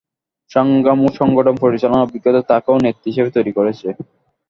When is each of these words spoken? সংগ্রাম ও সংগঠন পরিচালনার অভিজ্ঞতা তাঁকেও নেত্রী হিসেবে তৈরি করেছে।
সংগ্রাম 0.51 0.99
ও 1.01 1.19
সংগঠন 1.19 1.55
পরিচালনার 1.63 2.05
অভিজ্ঞতা 2.05 2.41
তাঁকেও 2.49 2.81
নেত্রী 2.83 3.07
হিসেবে 3.09 3.29
তৈরি 3.35 3.51
করেছে। 3.57 3.87